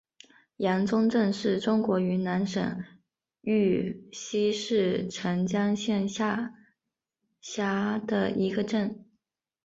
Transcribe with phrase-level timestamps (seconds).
[0.57, 2.83] 阳宗镇是中国云南省
[3.41, 6.55] 玉溪市澄江县下
[7.39, 9.05] 辖的一个镇。